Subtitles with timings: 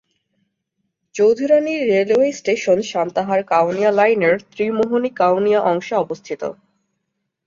[1.15, 6.41] Chowdhurani railway station Santahar-Kaunia লাইনের ত্রিমোহনী-কাউনিয়া অংশে অবস্থিত।